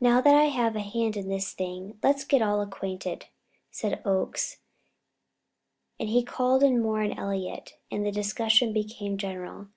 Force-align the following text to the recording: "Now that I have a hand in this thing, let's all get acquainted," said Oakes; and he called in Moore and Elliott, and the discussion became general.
"Now 0.00 0.22
that 0.22 0.34
I 0.34 0.44
have 0.44 0.74
a 0.74 0.80
hand 0.80 1.18
in 1.18 1.28
this 1.28 1.52
thing, 1.52 1.98
let's 2.02 2.22
all 2.22 2.26
get 2.28 2.40
acquainted," 2.68 3.26
said 3.70 4.00
Oakes; 4.02 4.56
and 6.00 6.08
he 6.08 6.22
called 6.24 6.62
in 6.62 6.80
Moore 6.80 7.02
and 7.02 7.18
Elliott, 7.18 7.74
and 7.90 8.06
the 8.06 8.10
discussion 8.10 8.72
became 8.72 9.18
general. 9.18 9.68